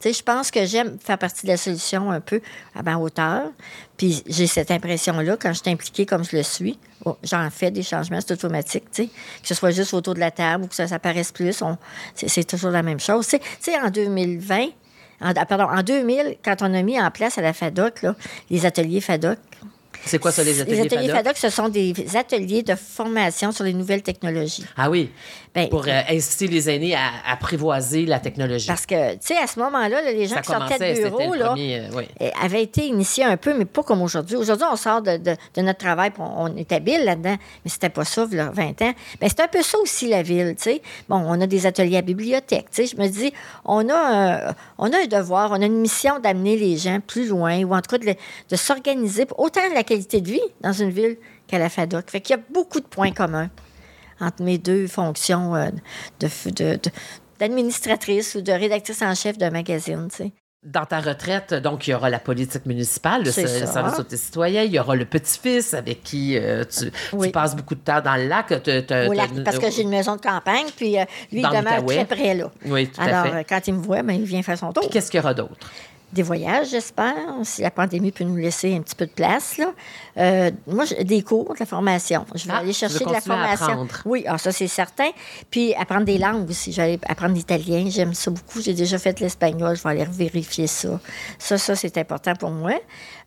[0.00, 2.40] Sais, je pense que j'aime faire partie de la solution un peu
[2.74, 3.50] à ma hauteur.
[3.96, 6.78] Puis j'ai cette impression-là quand je suis impliquée comme je le suis.
[7.04, 9.08] Oh, J'en fais des changements, c'est automatique, tu sais.
[9.42, 11.62] Que ce soit juste autour de la table ou que ça, ça paraisse plus,
[12.14, 13.26] c'est toujours la même chose.
[13.26, 14.66] Tu sais- en 2020,
[15.20, 18.06] en, ah, pardon, en 2000, quand on a mis en place à la FADOC,
[18.50, 19.38] les ateliers FADOC,
[20.04, 21.24] C'est quoi ça, les ateliers, les ateliers FADOC?
[21.24, 21.36] FADOC?
[21.38, 24.64] ce sont des ateliers de formation sur les nouvelles technologies.
[24.76, 25.10] Ah oui.
[25.54, 28.66] Ben, pour euh, inciter les aînés à apprivoiser la technologie.
[28.66, 31.34] Parce que, tu sais, à ce moment-là, là, les gens ça qui sortaient de bureau,
[31.34, 32.04] là, premier, euh, oui.
[32.20, 34.36] euh, avaient été initiés un peu, mais pas comme aujourd'hui.
[34.36, 37.88] Aujourd'hui, on sort de, de- de notre travail, on, on est habile là-dedans, mais c'était
[37.88, 38.92] pas ça, il 20 ans.
[39.20, 40.82] Ben, c'est un peu ça aussi, la ville, tu sais.
[41.08, 42.94] Bon, on a des ateliers à bibliothèque, tu sais.
[42.96, 43.32] Je me dis,
[43.64, 43.94] on a,
[44.50, 47.74] un, on a un devoir, on a une mission d'amener les gens plus loin, ou
[47.74, 48.14] en tout cas de,
[48.50, 52.10] de s'organiser pour autant la qualité de vie dans une ville qu'à la FADOC.
[52.10, 53.50] Fait qu'il y a beaucoup de points communs
[54.20, 55.70] entre mes deux fonctions euh,
[56.20, 56.90] de, de- de-
[57.38, 60.32] d'administratrice ou de rédactrice en chef d'un magazine, tu sais.
[60.66, 63.70] Dans ta retraite, donc, il y aura la politique municipale, le service
[64.00, 68.00] aux citoyens, il y aura le petit-fils avec qui euh, tu, passes beaucoup de temps
[68.00, 68.48] dans le lac.
[68.48, 71.42] te- te- Au lac, te- parce que j'ai une maison de campagne, puis euh, lui,
[71.42, 72.50] Dans il demeure très près, là.
[72.66, 73.38] Oui, tout à Alors, fait.
[73.38, 74.82] euh, quand il me voit, ben, il vient faire son tour.
[74.82, 75.70] Puis qu'est-ce qu'il y aura d'autre?
[76.10, 79.58] Des voyages, j'espère, si la pandémie peut nous laisser un petit peu de place.
[79.58, 79.66] Là.
[80.16, 82.24] Euh, moi, des cours, de la formation.
[82.34, 83.86] Je vais Ah, aller chercher de la formation.
[84.06, 85.10] Oui, ah, ça, c'est certain.
[85.50, 86.72] Puis apprendre des langues aussi.
[86.72, 87.90] Je vais aller apprendre l'italien.
[87.90, 88.62] J'aime ça beaucoup.
[88.62, 89.76] J'ai déjà fait l'espagnol.
[89.76, 90.98] Je vais aller vérifier ça.
[91.38, 92.72] Ça, ça, c'est important pour moi.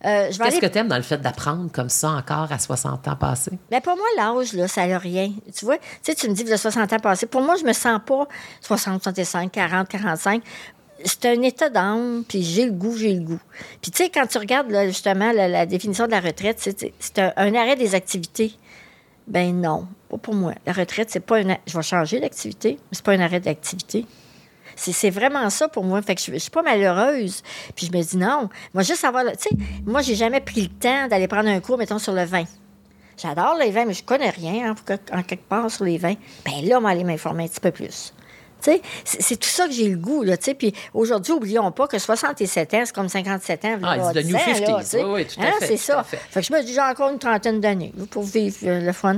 [0.04, 3.06] Euh, Qu'est-ce aller que tu aimes dans le fait d'apprendre comme ça encore à 60
[3.06, 3.52] ans passés?
[3.70, 5.30] Mais pour moi, l'âge, là, ça n'a rien.
[5.56, 7.26] Tu vois, tu sais, tu me dis, avez 60 ans passés.
[7.26, 8.26] Pour moi, je me sens pas
[8.60, 10.42] 60, 65, 40, 45.
[11.04, 13.40] C'est un état d'âme, puis j'ai le goût, j'ai le goût.
[13.80, 17.76] Puis tu sais, quand tu regardes justement la, définition de la retraite, c'est un, arrêt
[17.76, 18.52] des activités.
[19.26, 20.54] Ben non, pas pour moi.
[20.66, 21.56] La retraite, c'est pas un...
[21.66, 24.04] Je vais changer d'activité, mais c'est pas un arrêt d'activité.
[24.76, 26.00] C'est vraiment ça pour moi.
[26.02, 27.42] Fait que je, suis pas malheureuse.
[27.76, 28.48] Puis je me dis non.
[28.74, 29.24] Moi, juste avoir.
[29.32, 29.50] Tu sais,
[29.84, 32.44] moi, j'ai jamais pris le temps d'aller prendre un cours, mettons, sur le vin.
[33.16, 36.14] J'adore les vins, mais je connais rien hein, en quelque part sur les vins.
[36.44, 38.14] Ben là, on va aller m'informer un petit peu plus.
[38.62, 40.36] C'est c'est tout ça que j'ai le goût, là.
[40.36, 43.78] Puis aujourd'hui, oublions pas que 67 ans, c'est comme 57 ans.
[43.82, 44.80] Ah, 10 new ans, là, 50s.
[44.80, 45.04] tu sais.
[45.04, 46.02] Oui, oui, tout à Hein, fait, C'est ça.
[46.04, 46.16] fait.
[46.30, 49.16] Fait que je me dis, j'ai encore une trentaine d'années pour vivre euh, le fun.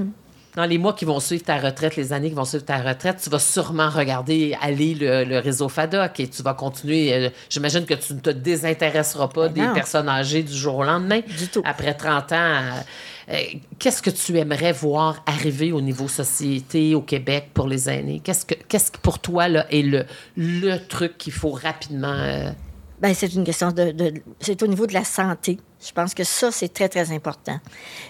[0.56, 3.16] Dans les mois qui vont suivre ta retraite, les années qui vont suivre ta retraite,
[3.20, 7.12] tu vas sûrement regarder aller le, le réseau FADOC et tu vas continuer.
[7.12, 9.74] euh, J'imagine que tu ne te désintéresseras pas Ben des non.
[9.74, 11.20] personnes âgées du jour au lendemain.
[11.26, 11.60] Du tout.
[11.64, 12.60] Après 30 ans,
[13.30, 13.36] euh,
[13.78, 18.20] qu'est-ce que tu aimerais voir arriver au niveau société au Québec pour les aînés?
[18.22, 20.04] Qu'est-ce que, qu'est-ce que pour toi là, est le,
[20.36, 22.12] le truc qu'il faut rapidement.
[22.12, 22.50] euh,
[23.00, 23.94] Ben, c'est une question de,
[24.40, 25.58] C'est au niveau de la santé.
[25.84, 27.58] Je pense que ça, c'est très, très important.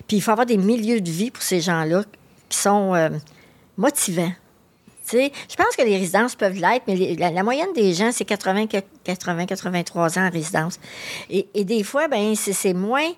[0.07, 2.05] Puis il faut avoir des milieux de vie pour ces gens-là
[2.49, 3.11] qui sont euh,
[3.77, 4.33] motivants.
[5.07, 8.25] Tu sais, je pense que les résidences peuvent l'être, mais la, moyenne des gens, c'est
[8.25, 8.67] 80,
[9.05, 10.81] 80, 83 ans en résidence.
[11.29, 13.11] Et, et des fois, ben c'est c'est moins.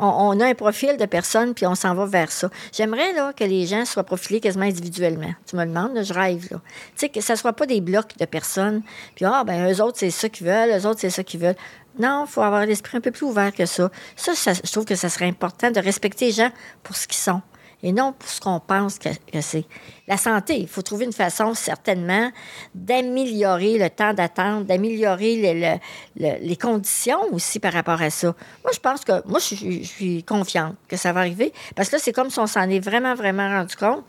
[0.00, 2.50] On, a un profil de personnes, puis on s'en va vers ça.
[2.72, 5.34] J'aimerais là, que les gens soient profilés quasiment individuellement.
[5.46, 6.48] Tu me demandes, je rêve.
[6.50, 6.60] Là.
[7.08, 8.82] Que ça ne soit pas des blocs de personnes,
[9.14, 11.56] puis ah, ben eux autres, c'est ça qu'ils veulent, eux autres, c'est ça qu'ils veulent.
[11.98, 13.90] Non, il faut avoir l'esprit un peu plus ouvert que ça.
[14.14, 16.50] Ça, ça, je trouve que ça serait important de respecter les gens
[16.82, 17.42] pour ce qu'ils sont
[17.82, 19.64] et non pour ce qu'on pense que, que c'est.
[20.08, 22.30] La santé, il faut trouver une façon, certainement,
[22.74, 25.78] d'améliorer le temps d'attente, d'améliorer le- le-
[26.16, 28.34] le- les conditions aussi par rapport à ça.
[28.64, 31.88] Moi, je pense que, moi, je, suis- je suis confiante que ça va arriver, parce
[31.88, 34.04] que là, c'est comme si on s'en est vraiment, vraiment rendu compte.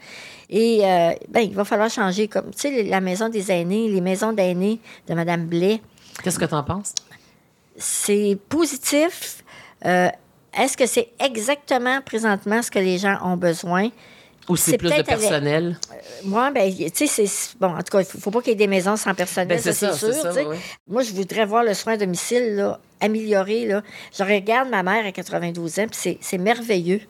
[0.49, 4.01] Et, euh, ben, il va falloir changer, comme, tu sais, la maison des aînés, les
[4.01, 5.81] maisons d'aînés de Mme Blais,
[6.23, 6.93] Qu'est-ce que tu en penses?
[7.77, 9.43] c'est positif.
[9.85, 10.09] Euh,
[10.59, 13.89] Est-ce que c'est exactement présentement ce que les gens ont besoin?
[14.49, 15.79] Ou c'est plus de personnel?
[16.25, 17.55] Moi, ben, tu sais, c'est.
[17.59, 19.47] Bon, en tout cas, il faut, faut pas qu'il y ait des maisons sans personnel,
[19.47, 20.13] Ben, ça, c'est sûr.
[20.13, 20.31] ça.
[20.87, 23.65] Moi, je voudrais voir le soin à domicile là, amélioré.
[23.67, 23.83] Là.
[24.17, 27.01] Je regarde ma mère à 92 ans, puis c'est- c'est merveilleux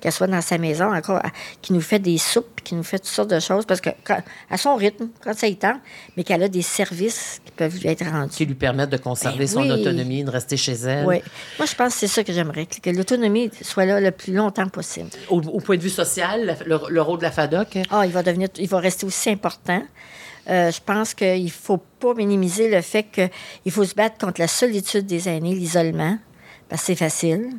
[0.00, 1.22] qu'elle soit dans sa maison encore,
[1.62, 4.22] qui nous fait des soupes, qui nous fait toutes sortes de choses, parce que quand-
[4.50, 5.78] à son rythme, quand ça y tente,
[6.16, 8.30] mais qu'elle a des services qui peuvent lui être rendus.
[8.36, 9.70] Qui lui permettent de conserver Ben son oui.
[9.72, 11.06] autonomie, de rester chez elle.
[11.06, 11.22] Oui.
[11.58, 14.68] Moi, je pense que c'est ça que j'aimerais, que l'autonomie soit là le plus longtemps
[14.68, 15.08] possible.
[15.30, 18.22] Au, au point de vue social, le, le rôle de la FADOC, Ah, il va
[18.22, 19.82] devenir, il va rester aussi important.
[20.48, 24.40] Euh, je pense qu'il ne faut pas minimiser le fait qu'il faut se battre contre
[24.40, 26.18] la solitude des aînés, l'isolement,
[26.68, 27.50] parce que c'est facile.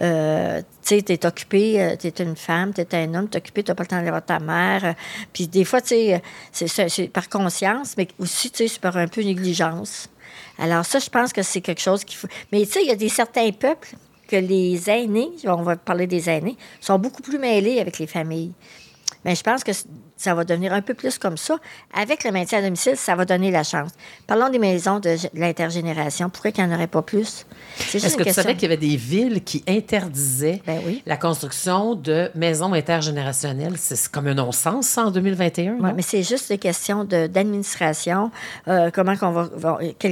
[0.00, 3.36] Euh, tu sais, tu es occupé, tu es une femme, tu es un homme, tu
[3.36, 4.84] es occupé, tu n'as pas le temps d'aller voir ta mère.
[4.84, 4.92] euh,
[5.32, 8.96] Puis des fois, tu sais, euh, c'est par conscience, mais aussi, tu sais, c'est par
[8.96, 10.08] un peu négligence.
[10.58, 12.28] Alors ça, je pense que c'est quelque chose qu'il faut...
[12.52, 13.94] Mais tu sais, il y a des certains peuples
[14.28, 18.52] que les aînés, on va parler des aînés, sont beaucoup plus mêlés avec les familles.
[19.24, 19.72] Mais je pense que,
[20.20, 21.56] ça va devenir un peu plus comme ça.
[21.94, 23.90] Avec le maintien à domicile, ça va donner la chance.
[24.26, 26.28] Parlons des maisons de, l'intergénération.
[26.28, 27.46] Pourquoi qu'il n'y en aurait pas plus?
[27.76, 31.02] C'est Est-ce que tu savais qu'il y avait des villes qui interdisaient ben oui.
[31.06, 33.76] la construction de maisons intergénérationnelles?
[33.78, 35.76] C'est comme un non-sens, en 2021.
[35.80, 38.30] Oui, mais c'est juste une question d'administration.
[38.68, 39.48] Euh, comment, on va,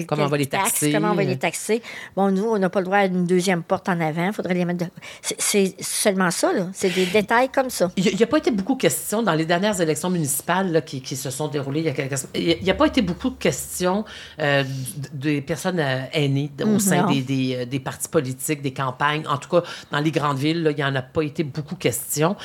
[0.06, 0.90] comment on va les taxer?
[0.90, 1.82] comment on va les taxer?
[2.16, 4.28] Bon, nous, on n'a pas le droit à une deuxième porte en avant.
[4.28, 4.90] Il faudrait les mettre de...
[5.20, 6.68] C'est seulement ça, là.
[6.72, 7.90] C'est des détails comme ça.
[7.96, 8.88] Il n'y a, pas été beaucoup de
[9.22, 12.62] dans les dernières élections municipales qui, qui, se sont déroulées il y a quelques Il
[12.62, 14.04] n'y a, pas été beaucoup de questions
[14.40, 14.64] euh,
[15.12, 19.24] des personnes euh, aînées au mm, sein des, des, euh, des, partis politiques, des campagnes.
[19.28, 21.74] En tout cas, dans les grandes villes, là, il n'y en a pas été beaucoup
[21.74, 22.36] de questions.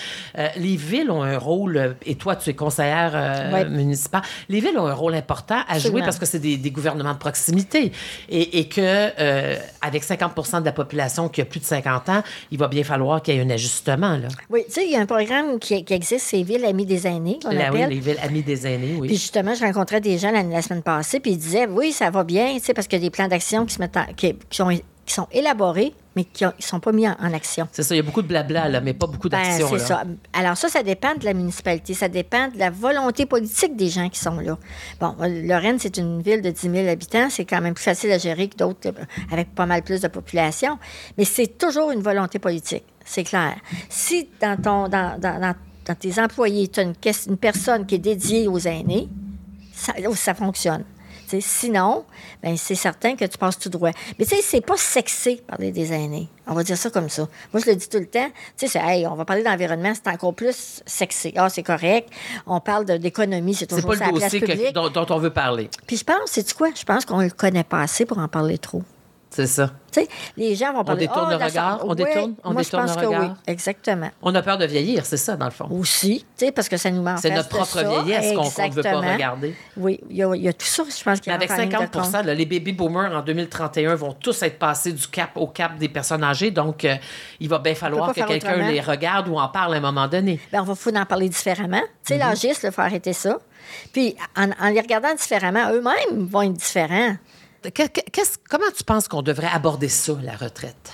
[0.57, 4.93] les villes ont un rôle, et toi, tu es conseillère municipale, les villes ont un
[4.93, 7.91] rôle important à jouer parce que c'est des, des, gouvernements de proximité
[8.29, 9.09] et, et que
[9.81, 13.21] avec 50% de la population qui a plus de 50 ans, il va bien falloir
[13.21, 14.17] qu'il y ait un ajustement.
[14.17, 14.27] Là.
[14.49, 17.08] Oui, tu sais, il y a un programme qui, qui existe, c'est Villes Amies des
[17.08, 17.39] aînés.
[17.49, 19.08] Là, oui, les Villes Amies des aînés, oui.
[19.08, 22.23] Puis justement, je rencontrais des gens la, semaine passée, puis ils disaient, oui, ça va
[22.23, 24.69] bien, tu sais, parce qu'il y a des plans d'action qui, se mettent qui, sont,
[25.06, 27.67] qui sont élaborés, mais qui ne sont pas mis en, action.
[27.71, 29.67] C'est ça, il y a beaucoup de blabla, là, mais pas beaucoup ben, d'action.
[29.71, 30.03] c'est ça.
[30.32, 34.10] Alors ça, ça dépend de la municipalité, ça dépend de la volonté politique des gens
[34.10, 34.58] qui sont là.
[34.99, 38.17] Bon, Lorraine, c'est une ville de 10 000 habitants, c'est quand même plus facile à
[38.17, 40.77] gérer que d'autres euh, avec pas mal plus de population,
[41.17, 43.56] mais c'est toujours une volonté politique, c'est clair.
[43.89, 45.53] Si dans, ton, dans, dans, dans
[45.91, 46.93] tes employés, tu as une,
[47.27, 49.09] une, personne qui est dédiée aux aînés,
[49.73, 50.83] ça, ça fonctionne.
[51.39, 52.05] sinon,
[52.41, 53.91] ben, c'est certain que tu passes tout droit.
[54.17, 56.29] Mais tu sais, c'est pas sexy parler des aînés.
[56.47, 57.27] On va dire ça comme ça.
[57.51, 58.29] Moi, je le dis tout le temps.
[58.57, 61.33] Tu sais, hey, on va parler d'environnement, c'est encore plus sexy.
[61.35, 62.09] Ah, c'est correct.
[62.45, 64.05] On parle d'économie, c'est toujours ça.
[64.05, 65.69] C'est pas le dossier dont, dont, on veut parler.
[65.87, 66.69] Puis je pense, c'est quoi?
[66.75, 68.83] Je pense qu'on le connaît pas assez pour en parler trop.
[69.33, 69.71] C'est ça.
[69.91, 71.07] sais, les gens vont parler.
[71.07, 71.79] On détourne oh, le regard.
[71.83, 73.21] On détourne, on moi, détourne je pense le regard.
[73.21, 74.11] Que oui, exactement.
[74.21, 75.67] On a peur de vieillir, c'est ça, dans le fond.
[75.71, 76.23] Aussi,
[76.55, 77.17] parce que ça nous manque.
[77.19, 79.55] C'est notre propre vieillesse qu'on ne veut pas regarder.
[79.75, 82.33] Oui, il y, y, a tout ça, je pense qu'il y a Avec 50 là,
[82.35, 86.23] les baby boomers en 2031 vont tous être passés du cap au cap des personnes
[86.23, 86.51] âgées.
[86.51, 86.95] Donc, euh,
[87.39, 90.39] il va bien falloir que quelqu'un les regarde ou en parle à un moment donné.
[90.51, 91.81] Bien, on va faut en parler différemment.
[92.05, 92.65] Tu sais, mm -hmm.
[92.67, 93.39] il faut arrêter ça.
[93.93, 97.15] Puis, en, en les regardant différemment, eux-mêmes vont être différents
[98.49, 100.91] comment tu penses qu'on devrait aborder ça, la retraite?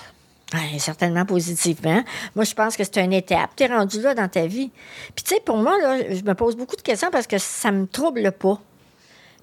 [0.80, 2.04] Certainement positivement.
[2.36, 3.52] Moi, je pense que c'est une étape.
[3.56, 4.72] Tu es rendu là dans ta vie.
[5.16, 7.72] Puis, tu sais, pour moi, là, je me pose beaucoup de questions parce que ça
[7.72, 8.60] me trouble pas.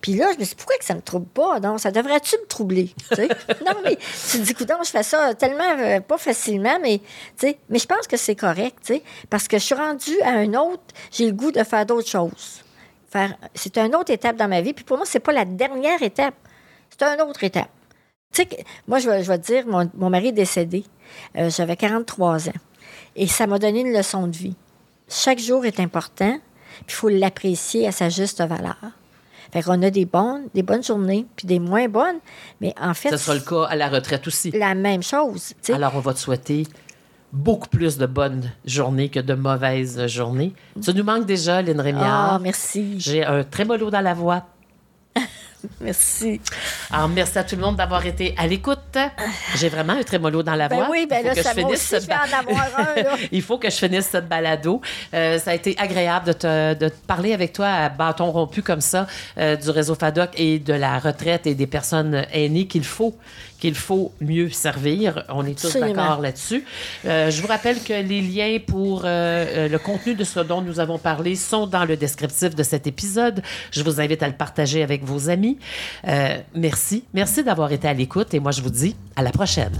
[0.00, 1.60] Puis là, je me suis dit, pourquoi que ça me trouble pas?
[1.60, 2.94] Donc, ça devrait-tu me troubler?
[3.66, 7.00] non, mais tu te dis, écoute, je fais ça tellement euh, pas facilement, mais,
[7.42, 10.82] mais je pense que c'est correct, sais, parce que je suis rendue à un autre,
[11.10, 12.62] j'ai le goût de faire d'autres choses.
[13.10, 14.74] Faire, c'est une autre étape dans ma vie.
[14.74, 16.34] Puis pour moi, c'est pas la dernière étape.
[16.98, 17.70] C'est une autre étape.
[18.32, 20.84] Tu sais, moi, je vais, je vais te dire, mon, mari est décédé.
[21.36, 22.52] Euh, j'avais 43 ans.
[23.14, 24.56] Et ça m'a donné une leçon de vie.
[25.08, 26.38] Chaque jour est important,
[26.86, 28.76] puis il faut l'apprécier à sa juste valeur.
[29.52, 32.18] Fait qu'on a des bonnes, des bonnes journées, puis des moins bonnes,
[32.60, 33.10] mais en fait...
[33.10, 34.50] Ce sera le cas à la retraite aussi.
[34.50, 35.54] La même chose.
[35.68, 36.64] Alors, on va te souhaiter
[37.32, 40.52] beaucoup plus de bonnes journées que de mauvaises journées.
[40.80, 42.34] Ça nous manque déjà, Lynn Rémiard.
[42.34, 42.98] Ah, merci.
[42.98, 44.44] J'ai un très mollo dans la voix.
[45.80, 46.40] Merci.
[46.90, 48.98] Alors, merci à tout le monde d'avoir été à l'écoute.
[49.56, 50.88] J'ai vraiment un trémolo dans la ben voix.
[50.90, 53.02] Oui, ben là, ça aussi, je vais en avoir un.
[53.02, 53.16] Là.
[53.32, 54.80] Il faut que je finisse cette balado.
[55.14, 58.62] Euh, ça a été agréable de te, de te, parler avec toi à bâton rompu
[58.62, 59.06] comme ça
[59.38, 63.16] euh, du réseau FADOC et de la retraite et des personnes aînées qu'il faut
[63.56, 65.24] qu'il faut mieux servir.
[65.28, 66.64] On est tous d'accord là-dessus.
[67.04, 70.62] Euh, je vous rappelle que les liens pour euh, euh, le contenu de ce dont
[70.62, 73.42] nous avons parlé sont dans le descriptif de cet épisode.
[73.70, 75.58] Je vous invite à le partager avec vos amis.
[76.54, 77.04] merci.
[77.14, 79.72] Merci d'avoir été à l'écoute et moi, je vous dis à la prochaine.